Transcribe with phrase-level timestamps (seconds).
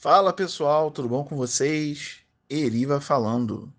[0.00, 2.20] Fala pessoal, tudo bom com vocês?
[2.48, 3.74] Eriva falando.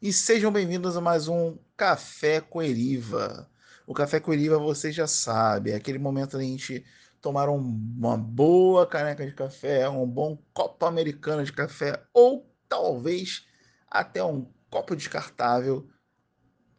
[0.00, 3.50] E sejam bem-vindos a mais um Café com Eriva.
[3.84, 6.86] O Café com Eriva você já sabe, é aquele momento da gente
[7.20, 13.44] tomar um, uma boa caneca de café, um bom copo americano de café ou talvez
[13.90, 15.90] até um copo descartável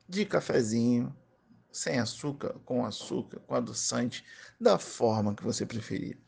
[0.08, 1.14] de cafezinho
[1.74, 4.24] sem açúcar, com açúcar, com adoçante,
[4.58, 6.26] da forma que você preferir.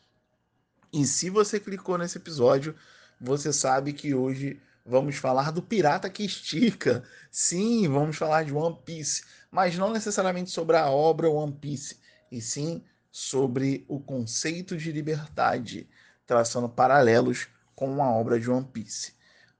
[0.92, 2.76] E se você clicou nesse episódio,
[3.20, 7.04] você sabe que hoje vamos falar do pirata que estica.
[7.30, 11.98] Sim, vamos falar de One Piece, mas não necessariamente sobre a obra One Piece,
[12.32, 15.88] e sim sobre o conceito de liberdade,
[16.26, 19.14] traçando paralelos com a obra de One Piece.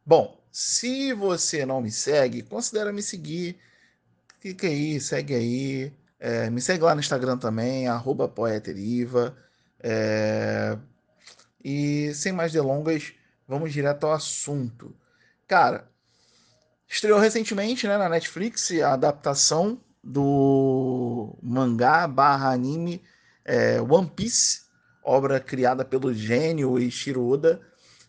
[0.06, 3.60] Bom, se você não me segue, considere me seguir.
[4.42, 5.94] Clica aí, segue aí.
[6.20, 9.36] É, me segue lá no Instagram também, arroba poeteriva.
[9.80, 10.78] É,
[11.64, 13.14] e sem mais delongas,
[13.48, 14.96] vamos direto ao assunto.
[15.48, 15.90] Cara,
[16.88, 23.02] estreou recentemente né, na Netflix a adaptação do mangá barra anime
[23.44, 24.62] é, One Piece,
[25.04, 27.60] obra criada pelo gênio Ishiro Oda.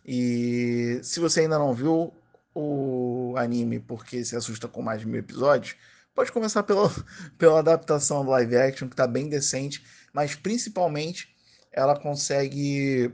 [0.05, 2.13] E se você ainda não viu
[2.53, 5.75] o anime porque se assusta com mais de mil episódios,
[6.13, 6.89] pode começar pela,
[7.37, 11.35] pela adaptação do live action, que está bem decente, mas principalmente
[11.71, 13.13] ela consegue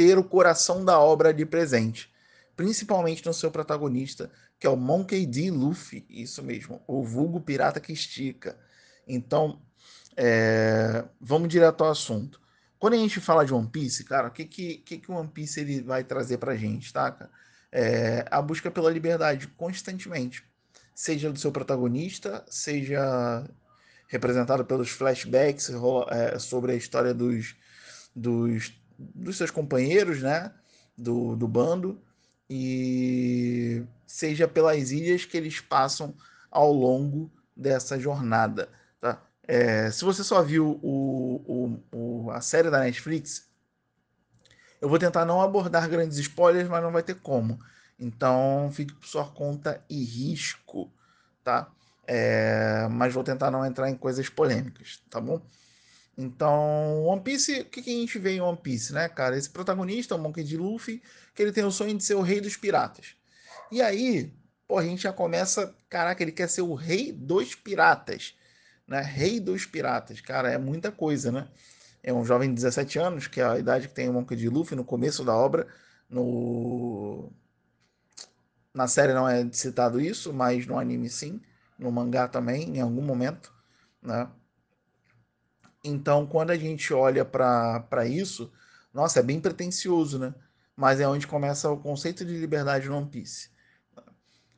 [0.00, 2.10] ter o coração da obra de presente,
[2.56, 5.50] principalmente no seu protagonista, que é o Monkey D.
[5.50, 8.58] Luffy, isso mesmo, o vulgo pirata que estica.
[9.06, 9.60] Então,
[10.16, 12.40] é, vamos direto ao assunto.
[12.78, 15.60] Quando a gente fala de One Piece, cara, o que que, que, que One Piece
[15.60, 17.30] ele vai trazer pra gente, tá, cara?
[17.70, 20.42] É, a busca pela liberdade constantemente,
[20.94, 23.44] seja do seu protagonista, seja
[24.08, 25.70] representado pelos flashbacks
[26.08, 27.54] é, sobre a história dos,
[28.16, 28.79] dos
[29.14, 30.52] dos seus companheiros, né?
[30.96, 32.00] Do, do bando,
[32.48, 36.14] e seja pelas ilhas que eles passam
[36.50, 38.68] ao longo dessa jornada.
[39.00, 39.22] Tá?
[39.46, 43.48] É, se você só viu o, o, o, a série da Netflix,
[44.80, 47.58] eu vou tentar não abordar grandes spoilers, mas não vai ter como.
[47.98, 50.90] Então fique por sua conta e risco,
[51.44, 51.70] tá?
[52.06, 55.40] É, mas vou tentar não entrar em coisas polêmicas, tá bom?
[56.22, 59.38] Então, One Piece, o que, que a gente vê em One Piece, né, cara?
[59.38, 60.58] Esse protagonista, o Monkey D.
[60.58, 61.02] Luffy,
[61.34, 63.16] que ele tem o sonho de ser o rei dos piratas.
[63.72, 64.30] E aí,
[64.68, 68.36] pô, a gente já começa, caraca, ele quer ser o rei dos piratas,
[68.86, 69.00] né?
[69.00, 71.48] Rei dos piratas, cara, é muita coisa, né?
[72.02, 74.48] É um jovem de 17 anos, que é a idade que tem o Monkey D.
[74.50, 75.66] Luffy no começo da obra,
[76.08, 77.32] no
[78.74, 81.40] na série não é citado isso, mas no anime sim,
[81.78, 83.52] no mangá também, em algum momento,
[84.02, 84.28] né?
[85.82, 88.52] Então, quando a gente olha para isso,
[88.92, 90.34] nossa, é bem pretencioso, né?
[90.76, 93.50] Mas é onde começa o conceito de liberdade no One Piece.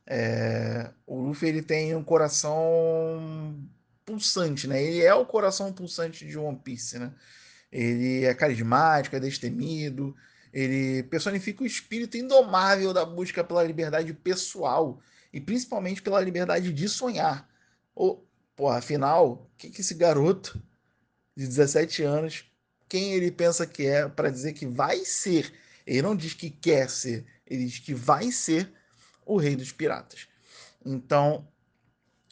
[0.06, 3.58] É, o Luffy ele tem um coração
[4.04, 4.82] pulsante, né?
[4.82, 7.12] Ele é o coração pulsante de One Piece, né?
[7.70, 10.14] Ele é carismático, é destemido,
[10.52, 15.00] ele personifica o espírito indomável da busca pela liberdade pessoal
[15.32, 17.48] e principalmente pela liberdade de sonhar.
[17.94, 20.62] Ou, pô, afinal, o que, que esse garoto
[21.36, 22.44] de 17 anos,
[22.88, 25.52] quem ele pensa que é para dizer que vai ser.
[25.86, 28.72] Ele não diz que quer ser, ele diz que vai ser
[29.24, 30.28] o rei dos piratas.
[30.84, 31.46] Então,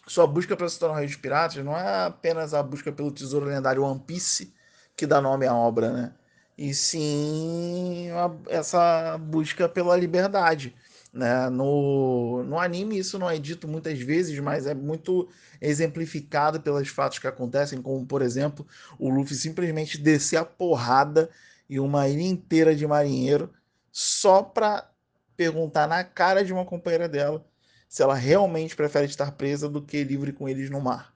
[0.06, 3.10] sua busca para se tornar o rei dos piratas não é apenas a busca pelo
[3.10, 4.52] tesouro lendário One Piece
[4.96, 6.12] que dá nome à obra, né?
[6.58, 8.08] E sim
[8.48, 10.74] essa busca pela liberdade.
[11.12, 11.48] Né?
[11.50, 15.28] No, no anime isso não é dito muitas vezes, mas é muito
[15.60, 18.66] exemplificado pelos fatos que acontecem, como por exemplo
[18.98, 21.28] o Luffy simplesmente descer a porrada
[21.68, 23.52] e uma ilha inteira de marinheiro
[23.90, 24.88] só para
[25.36, 27.44] perguntar na cara de uma companheira dela
[27.88, 31.12] se ela realmente prefere estar presa do que livre com eles no mar.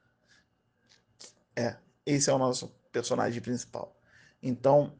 [1.54, 3.96] É, esse é o nosso personagem principal.
[4.42, 4.92] Então,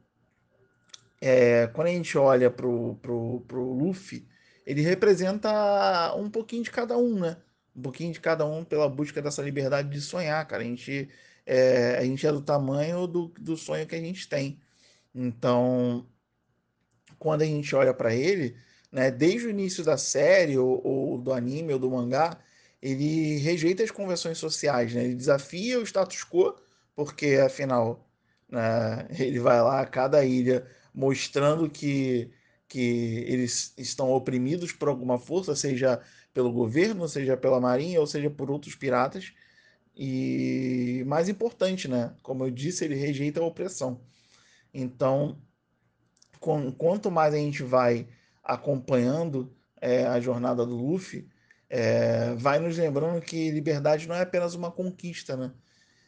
[1.21, 4.29] é, quando a gente olha pro, pro, pro Luffy,
[4.67, 7.37] ele representa um pouquinho de cada um, né?
[7.77, 10.63] Um pouquinho de cada um pela busca dessa liberdade de sonhar, cara.
[10.63, 11.09] A gente
[11.47, 14.61] é, a gente é do tamanho do, do sonho que a gente tem.
[15.15, 16.07] Então,
[17.19, 18.57] quando a gente olha para ele,
[18.91, 22.39] né, desde o início da série, ou, ou, do anime, ou do mangá,
[22.83, 25.05] ele rejeita as convenções sociais, né?
[25.05, 26.55] Ele desafia o status quo,
[26.95, 28.07] porque afinal,
[28.49, 32.31] né, ele vai lá a cada ilha mostrando que
[32.69, 36.01] que eles estão oprimidos por alguma força, seja
[36.33, 39.33] pelo governo, seja pela marinha, ou seja por outros piratas.
[39.97, 42.15] E mais importante, né?
[42.23, 44.01] Como eu disse, ele rejeita a opressão.
[44.73, 45.41] Então,
[46.77, 48.09] quanto mais a gente vai
[48.43, 51.29] acompanhando é, a jornada do Luffy,
[51.71, 55.53] é, vai nos lembrando que liberdade não é apenas uma conquista, né?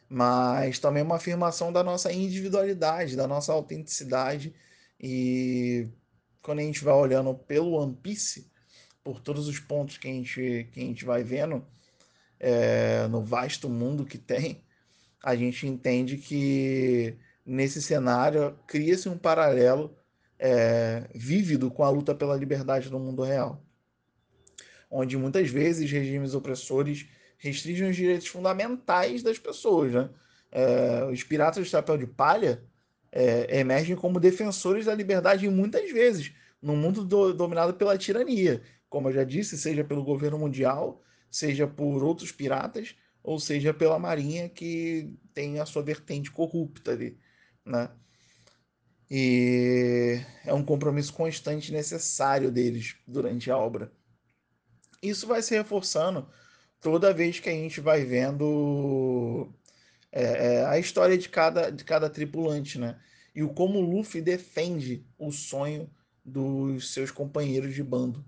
[0.09, 4.53] Mas também uma afirmação da nossa individualidade, da nossa autenticidade.
[4.99, 5.89] E
[6.47, 8.49] quando a gente vai olhando pelo One Piece,
[9.03, 11.61] por todos os pontos que a gente, que a gente vai vendo
[12.39, 14.63] é, no vasto mundo que tem,
[15.21, 19.93] a gente entende que nesse cenário cria-se um paralelo
[20.39, 23.61] é, vívido com a luta pela liberdade no mundo real,
[24.89, 29.91] onde muitas vezes regimes opressores restringem os direitos fundamentais das pessoas.
[29.91, 30.09] Né?
[30.49, 32.63] É, os piratas de chapéu de palha
[33.11, 39.09] é, emergem como defensores da liberdade muitas vezes, num mundo do, dominado pela tirania, como
[39.09, 44.47] eu já disse, seja pelo governo mundial, seja por outros piratas, ou seja pela marinha
[44.47, 47.17] que tem a sua vertente corrupta ali,
[47.65, 47.89] né?
[49.09, 53.91] E é um compromisso constante necessário deles durante a obra.
[55.01, 56.27] Isso vai se reforçando
[56.79, 59.49] toda vez que a gente vai vendo
[60.17, 62.99] é, é, a história de cada, de cada tripulante, né?
[63.35, 65.87] E o como o Luffy defende o sonho
[66.25, 68.25] dos seus companheiros de bando.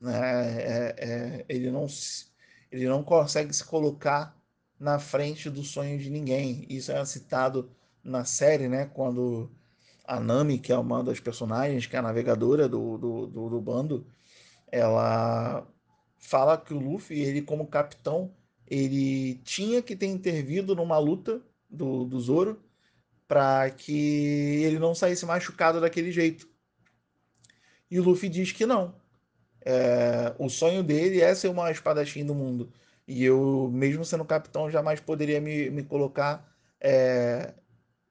[0.00, 0.12] Né?
[0.12, 1.86] É, é, ele, não,
[2.72, 4.36] ele não consegue se colocar
[4.78, 6.66] na frente do sonho de ninguém.
[6.68, 7.70] Isso é citado
[8.02, 8.86] na série, né?
[8.86, 9.48] Quando
[10.04, 13.60] a Nami, que é uma das personagens, que é a navegadora do, do, do, do
[13.60, 14.04] bando,
[14.72, 15.64] ela
[16.18, 18.34] fala que o Luffy, ele como capitão,
[18.70, 22.62] ele tinha que ter intervido numa luta do, do Zoro
[23.26, 26.48] para que ele não saísse machucado daquele jeito.
[27.90, 28.94] E o Luffy diz que não.
[29.62, 32.72] É, o sonho dele é ser uma espadachim do mundo.
[33.06, 36.48] E eu, mesmo sendo capitão, jamais poderia me, me colocar
[36.80, 37.54] é,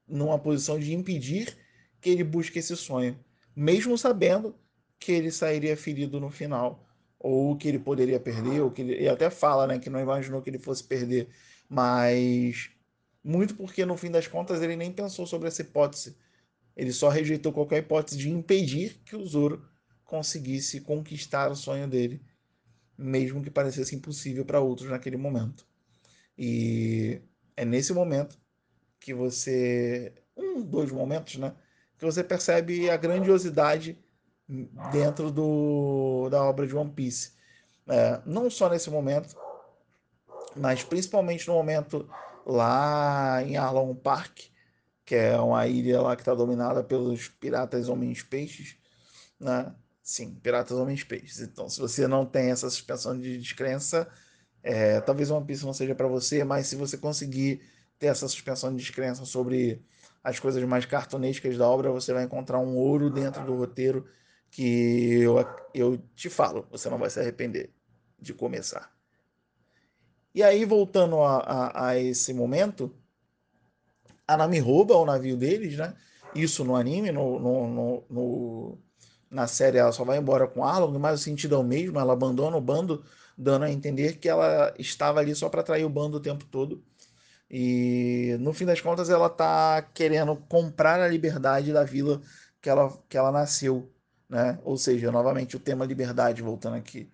[0.08, 1.58] numa posição de impedir
[2.02, 3.18] que ele busque esse sonho,
[3.56, 4.56] mesmo sabendo
[5.00, 6.88] que ele sairia ferido no final,
[7.19, 10.42] ou que ele poderia perder, ou que ele, ele até fala, né, que não imaginou
[10.42, 11.27] que ele fosse perder,
[11.68, 12.71] mas
[13.24, 16.18] muito porque no fim das contas ele nem pensou sobre essa hipótese.
[16.75, 19.68] Ele só rejeitou qualquer hipótese de impedir que o Zoro
[20.06, 22.21] conseguisse conquistar o sonho dele,
[22.98, 25.68] mesmo que parecesse impossível para outros naquele momento.
[26.38, 27.22] E
[27.57, 28.39] é nesse momento
[29.00, 31.54] que você, um, dois momentos, né,
[31.98, 33.98] que você percebe a grandiosidade
[34.92, 37.34] dentro do, da obra de One Piece.
[37.88, 39.36] É, não só nesse momento,
[40.56, 42.10] mas principalmente no momento
[42.46, 44.40] lá em Arlong Park,
[45.06, 48.78] que é uma ilha lá que está dominada pelos piratas homens-peixes,
[49.40, 49.74] né?
[50.01, 51.40] Sim, piratas homens-peixes.
[51.42, 54.07] Então, se você não tem essa suspensão de descrença,
[54.63, 57.62] é, talvez One Piece não seja para você, mas se você conseguir
[58.00, 59.84] ter essa suspensão de descrença sobre
[60.24, 64.07] as coisas mais cartunescas da obra, você vai encontrar um ouro dentro do roteiro
[64.51, 65.36] que eu,
[65.74, 67.72] eu te falo, você não vai se arrepender
[68.19, 68.92] de começar.
[70.34, 72.94] E aí, voltando a, a, a esse momento,
[74.28, 75.96] a Nami rouba o navio deles, né?
[76.36, 78.78] Isso no anime, no, no, no, no,
[79.30, 82.13] na série ela só vai embora com Arlong, mas o sentido é o mesmo, ela
[82.13, 83.04] abandona o bando,
[83.38, 86.84] dando a entender que ela estava ali só para atrair o bando o tempo todo
[87.50, 92.22] e no fim das contas ela tá querendo comprar a liberdade da vila
[92.62, 93.92] que ela, que ela nasceu,
[94.30, 94.60] né?
[94.63, 97.10] Ou seja, novamente o tema liberdade voltando aqui.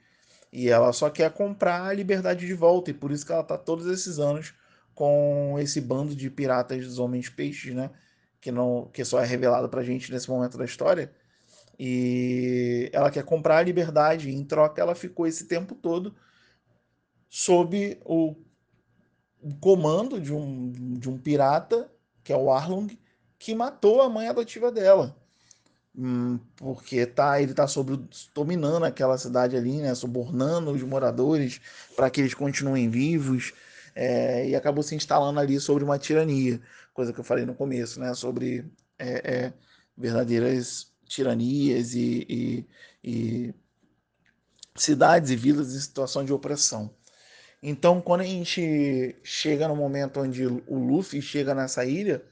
[0.51, 3.57] E ela só quer comprar a liberdade de volta e por isso que ela tá
[3.57, 4.53] todos esses anos
[4.93, 7.91] com esse bando de piratas dos homens peixes, né?
[8.41, 11.11] Que não que só é revelado pra gente nesse momento da história.
[11.77, 16.15] E ela quer comprar a liberdade, e em troca ela ficou esse tempo todo
[17.29, 18.35] sob o
[19.59, 21.91] comando de um, de um pirata,
[22.23, 22.87] que é o Arlong,
[23.37, 25.15] que matou a mãe adotiva dela.
[25.97, 27.65] Hum, porque tá, ele está
[28.33, 31.61] dominando aquela cidade ali, né, subornando os moradores
[31.95, 33.53] para que eles continuem vivos.
[33.95, 36.59] É, e acabou se instalando ali sobre uma tirania,
[36.93, 39.53] coisa que eu falei no começo, né, sobre é, é,
[39.97, 42.67] verdadeiras tiranias e, e,
[43.01, 43.55] e
[44.75, 46.93] cidades e vilas em situação de opressão.
[47.63, 52.23] Então, quando a gente chega no momento onde o Luffy chega nessa ilha,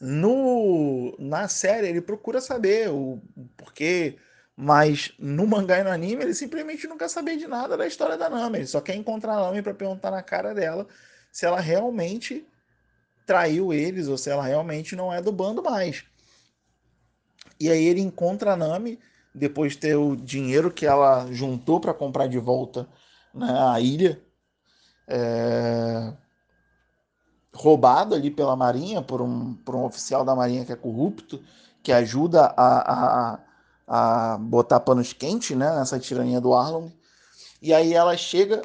[0.00, 3.20] no, na série ele procura saber o
[3.56, 4.16] porquê,
[4.56, 8.16] mas no mangá e no anime ele simplesmente não quer saber de nada da história
[8.16, 8.58] da Nami.
[8.58, 10.86] Ele só quer encontrar a Nami para perguntar na cara dela
[11.32, 12.46] se ela realmente
[13.26, 16.04] traiu eles ou se ela realmente não é do bando mais.
[17.58, 18.98] E aí ele encontra a Nami
[19.34, 22.88] depois de ter o dinheiro que ela juntou para comprar de volta
[23.34, 24.20] né, a ilha.
[25.08, 26.12] É...
[27.56, 31.42] roubado ali pela Marinha, por um, por um oficial da Marinha que é corrupto,
[31.82, 33.38] que ajuda a, a,
[33.86, 36.92] a botar panos quentes né, nessa tirania do Arlong.
[37.60, 38.62] E aí ela chega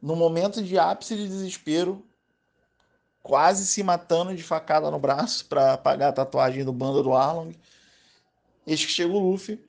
[0.00, 2.04] no momento de ápice de desespero,
[3.22, 7.52] quase se matando de facada no braço para apagar a tatuagem do bando do Arlong.
[8.66, 9.64] Eis que chega o Luffy,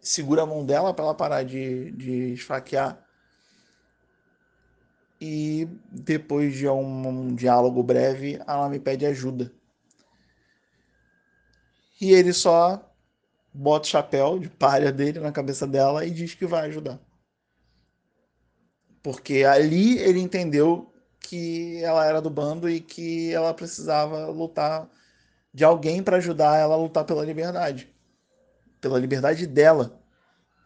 [0.00, 3.07] segura a mão dela para ela parar de, de esfaquear
[5.20, 9.52] e depois de um, um diálogo breve, ela me pede ajuda.
[12.00, 12.88] E ele só
[13.52, 17.00] bota o chapéu de palha dele na cabeça dela e diz que vai ajudar.
[19.02, 24.88] Porque ali ele entendeu que ela era do bando e que ela precisava lutar
[25.52, 27.92] de alguém para ajudar ela a lutar pela liberdade.
[28.80, 29.97] Pela liberdade dela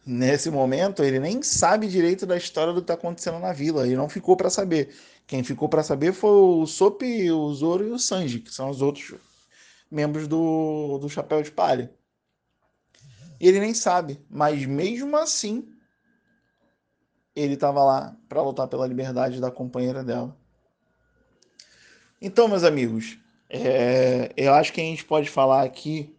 [0.04, 3.86] nesse momento, ele nem sabe direito da história do que está acontecendo na vila.
[3.86, 4.94] Ele não ficou para saber.
[5.26, 8.82] Quem ficou para saber foi o Sop, o Zoro e o Sanji, que são os
[8.82, 9.14] outros
[9.90, 11.92] membros do, do Chapéu de Palha.
[13.40, 15.68] Ele nem sabe, mas mesmo assim,
[17.34, 20.36] ele estava lá para lutar pela liberdade da companheira dela.
[22.20, 23.18] Então, meus amigos,
[23.50, 26.16] é, eu acho que a gente pode falar aqui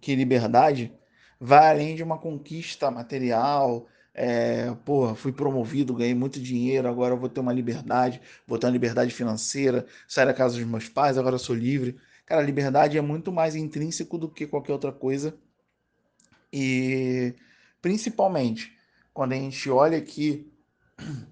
[0.00, 0.92] que liberdade
[1.40, 3.86] vai além de uma conquista material.
[4.14, 8.72] É, porra, fui promovido, ganhei muito dinheiro, agora vou ter uma liberdade, vou ter uma
[8.72, 11.96] liberdade financeira, sair da casa dos meus pais, agora sou livre.
[12.26, 15.38] Cara, liberdade é muito mais intrínseco do que qualquer outra coisa.
[16.52, 17.34] E
[17.80, 18.76] principalmente
[19.14, 20.50] quando a gente olha aqui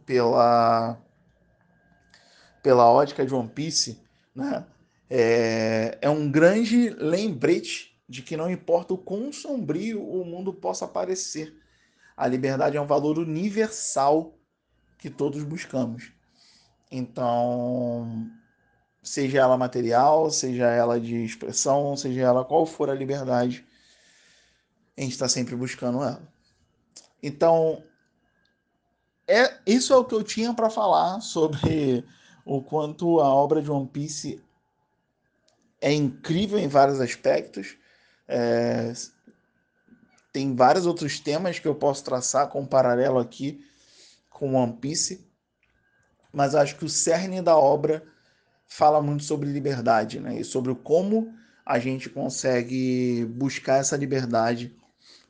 [0.04, 1.00] pela
[2.62, 4.00] pela ótica de One Piece,
[4.34, 4.66] né?
[5.08, 10.86] É, é um grande lembrete de que não importa o quão sombrio o mundo possa
[10.86, 11.54] parecer,
[12.16, 14.38] a liberdade é um valor universal
[14.98, 16.12] que todos buscamos.
[16.90, 18.30] Então,
[19.02, 23.66] seja ela material, seja ela de expressão, seja ela qual for a liberdade,
[24.96, 26.26] a gente está sempre buscando ela.
[27.22, 27.82] Então,
[29.26, 32.04] é isso é o que eu tinha para falar sobre
[32.44, 34.40] o quanto a obra de One Piece
[35.80, 37.76] é incrível em vários aspectos
[38.28, 38.92] é,
[40.32, 43.64] tem vários outros temas que eu posso traçar com um paralelo aqui
[44.28, 45.26] com One Piece,
[46.32, 48.02] mas acho que o cerne da obra
[48.66, 50.40] fala muito sobre liberdade, né?
[50.40, 51.32] E sobre como
[51.64, 54.76] a gente consegue buscar essa liberdade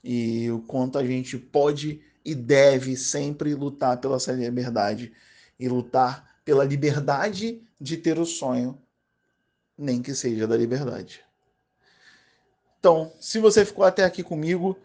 [0.02, 5.12] e o quanto a gente pode e deve sempre lutar pela essa liberdade
[5.58, 8.76] e lutar pela liberdade de ter o sonho,
[9.78, 11.20] nem que seja da liberdade.
[12.86, 14.78] Então, se você ficou até aqui comigo,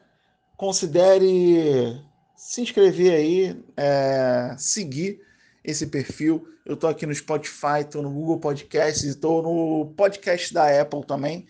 [0.58, 2.02] considere
[2.36, 5.22] se inscrever aí, é, seguir
[5.64, 6.48] esse perfil.
[6.66, 11.46] Eu estou aqui no Spotify, estou no Google Podcasts, estou no podcast da Apple também,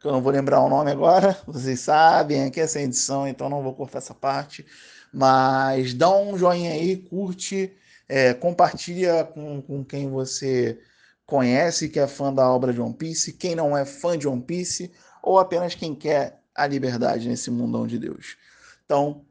[0.00, 1.36] que eu não vou lembrar o nome agora.
[1.44, 4.64] Vocês sabem, aqui é sem edição, então não vou cortar essa parte.
[5.12, 7.72] Mas dá um joinha aí, curte,
[8.08, 10.78] é, compartilha com, com quem você
[11.26, 13.32] conhece, que é fã da obra de One Piece.
[13.32, 14.92] Quem não é fã de One Piece,
[15.26, 18.36] ou apenas quem quer a liberdade nesse mundão de Deus.
[18.84, 19.22] Então,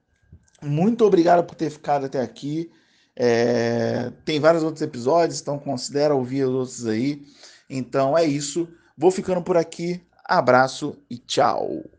[0.62, 2.70] muito obrigado por ter ficado até aqui.
[3.16, 7.26] É, tem vários outros episódios, então considera ouvir os outros aí.
[7.70, 8.68] Então é isso.
[8.98, 10.02] Vou ficando por aqui.
[10.26, 11.95] Abraço e tchau.